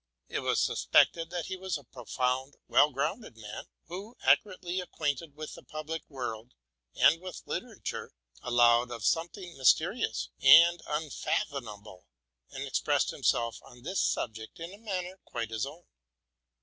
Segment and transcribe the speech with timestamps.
[0.29, 5.53] It was suspected that he was a profound, well grounded man, who, accurately acquainted with
[5.53, 6.55] the public world
[6.95, 8.11] and with literature,
[8.41, 12.07] allowed of some thing mysterious and unfathomable,
[12.49, 13.91] and expressed himself RELATING TO MY LIFE.
[13.91, 14.01] 105 on this
[14.43, 15.85] subject in a manner quite his own.